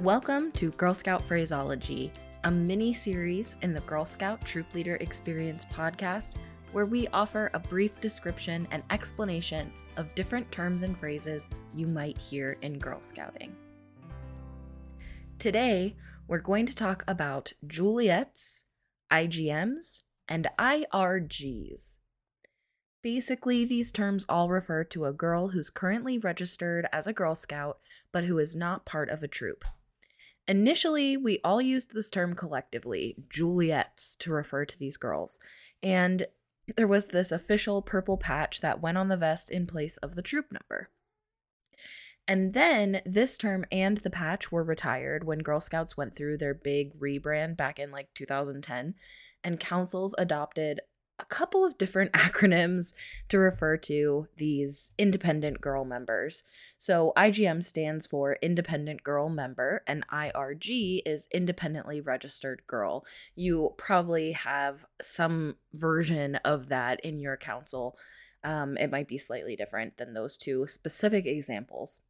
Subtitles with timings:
[0.00, 2.10] Welcome to Girl Scout Phraseology,
[2.44, 6.36] a mini series in the Girl Scout Troop Leader Experience podcast
[6.72, 11.44] where we offer a brief description and explanation of different terms and phrases
[11.74, 13.54] you might hear in Girl Scouting.
[15.38, 18.64] Today, we're going to talk about Juliettes,
[19.12, 21.98] IGMs, and IRGs.
[23.02, 27.80] Basically, these terms all refer to a girl who's currently registered as a Girl Scout
[28.12, 29.62] but who is not part of a troop.
[30.50, 35.38] Initially, we all used this term collectively, Juliettes, to refer to these girls.
[35.80, 36.26] And
[36.76, 40.22] there was this official purple patch that went on the vest in place of the
[40.22, 40.90] troop number.
[42.26, 46.52] And then this term and the patch were retired when Girl Scouts went through their
[46.52, 48.96] big rebrand back in like 2010,
[49.44, 50.80] and councils adopted
[51.20, 52.92] a couple of different acronyms
[53.28, 56.42] to refer to these independent girl members.
[56.78, 63.04] So IGM stands for Independent Girl Member, and IRG is Independently Registered Girl.
[63.34, 67.98] You probably have some version of that in your council.
[68.42, 72.00] Um, it might be slightly different than those two specific examples.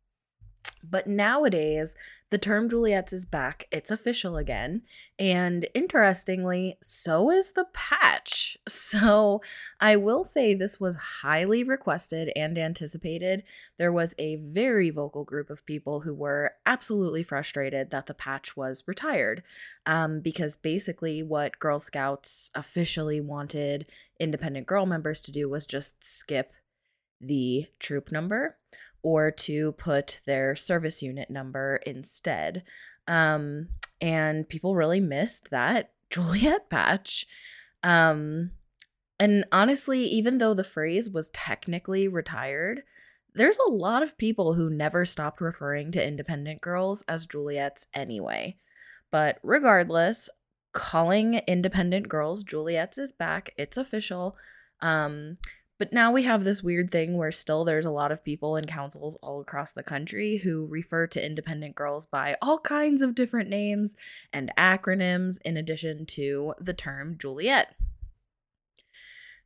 [0.83, 1.97] But nowadays,
[2.31, 3.67] the term Juliettes is back.
[3.73, 4.83] It's official again.
[5.19, 8.57] And interestingly, so is the patch.
[8.91, 9.41] So
[9.81, 13.45] I will say this was highly requested and anticipated.
[13.79, 18.57] There was a very vocal group of people who were absolutely frustrated that the patch
[18.57, 19.45] was retired.
[19.87, 23.87] Um, because basically, what Girl Scouts officially wanted
[24.19, 26.53] independent girl members to do was just skip
[27.21, 28.57] the troop number
[29.03, 32.63] or to put their service unit number instead.
[33.07, 33.69] Um,
[34.01, 37.27] and people really missed that Juliette patch.
[37.83, 38.53] Um,
[39.19, 42.83] and honestly, even though the phrase was technically retired,
[43.35, 48.57] there's a lot of people who never stopped referring to independent girls as Juliettes anyway.
[49.11, 50.29] But regardless,
[50.73, 53.53] calling independent girls Juliettes is back.
[53.57, 54.37] It's official.
[54.81, 55.39] Um,
[55.81, 58.67] but now we have this weird thing where still there's a lot of people in
[58.67, 63.49] councils all across the country who refer to independent girls by all kinds of different
[63.49, 63.97] names
[64.31, 67.75] and acronyms in addition to the term Juliette.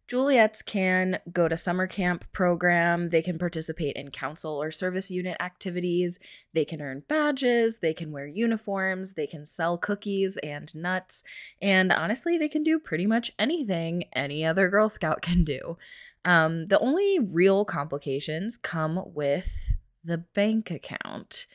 [0.09, 5.37] Juliettes can go to summer camp program, they can participate in council or service unit
[5.41, 6.19] activities,
[6.53, 11.23] they can earn badges, they can wear uniforms, they can sell cookies and nuts,
[11.63, 15.79] and honestly, they can do pretty much anything any other Girl Scout can do.
[16.25, 21.47] Um, the only real complications come with the bank account.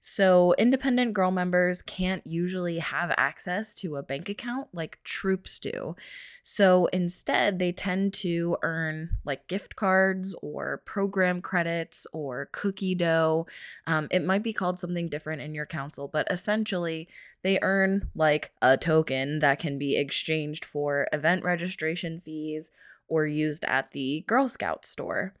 [0.00, 5.96] So, independent girl members can't usually have access to a bank account like troops do.
[6.42, 13.48] So, instead, they tend to earn like gift cards or program credits or cookie dough.
[13.86, 17.08] Um, it might be called something different in your council, but essentially,
[17.42, 22.70] they earn like a token that can be exchanged for event registration fees
[23.08, 25.34] or used at the Girl Scout store.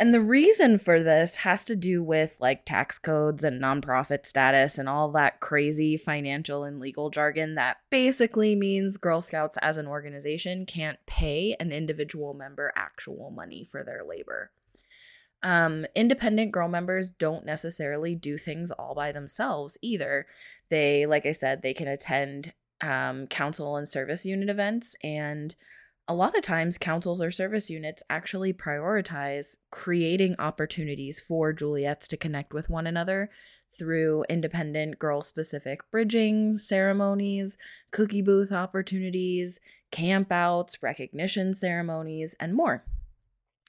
[0.00, 4.78] And the reason for this has to do with like tax codes and nonprofit status
[4.78, 9.86] and all that crazy financial and legal jargon that basically means Girl Scouts as an
[9.86, 14.52] organization can't pay an individual member actual money for their labor.
[15.42, 20.26] Um, independent girl members don't necessarily do things all by themselves either.
[20.70, 25.54] They, like I said, they can attend um, council and service unit events and
[26.10, 32.16] a lot of times councils or service units actually prioritize creating opportunities for Juliettes to
[32.16, 33.30] connect with one another
[33.72, 37.56] through independent girl specific bridging ceremonies,
[37.92, 39.60] cookie booth opportunities,
[39.92, 42.84] campouts, recognition ceremonies, and more.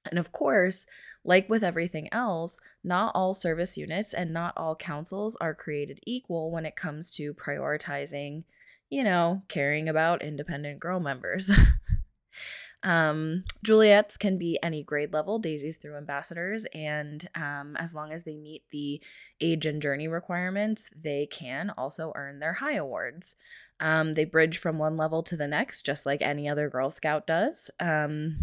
[0.10, 0.88] And of course,
[1.24, 6.50] like with everything else, not all service units and not all councils are created equal
[6.50, 8.46] when it comes to prioritizing,
[8.90, 11.52] you know, caring about independent girl members.
[12.84, 18.24] Um, Juliettes can be any grade level, daisies through ambassadors, and um, as long as
[18.24, 19.02] they meet the
[19.40, 23.36] age and journey requirements, they can also earn their high awards.
[23.80, 27.28] Um, they bridge from one level to the next, just like any other Girl Scout
[27.28, 27.70] does.
[27.80, 28.38] Um,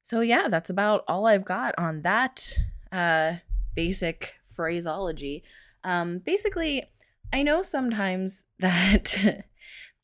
[0.00, 2.58] so, yeah, that's about all I've got on that
[2.90, 3.34] uh,
[3.74, 5.42] basic phraseology.
[5.84, 6.84] Um, basically,
[7.32, 9.44] I know sometimes that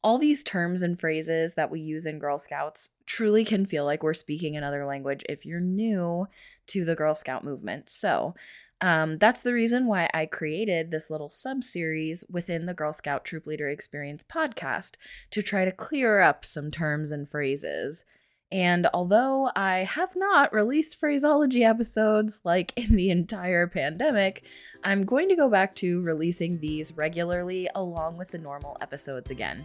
[0.03, 4.03] all these terms and phrases that we use in Girl Scouts truly can feel like
[4.03, 6.27] we're speaking another language if you're new
[6.69, 7.89] to the Girl Scout movement.
[7.89, 8.35] So,
[8.81, 13.25] um, that's the reason why I created this little sub series within the Girl Scout
[13.25, 14.95] Troop Leader Experience podcast
[15.33, 18.05] to try to clear up some terms and phrases.
[18.50, 24.45] And although I have not released phraseology episodes like in the entire pandemic,
[24.85, 29.65] I'm going to go back to releasing these regularly along with the normal episodes again.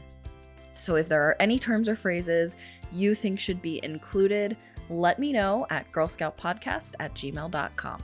[0.76, 2.56] So if there are any terms or phrases
[2.92, 4.58] you think should be included,
[4.90, 8.04] let me know at girlscoutpodcast at gmail.com.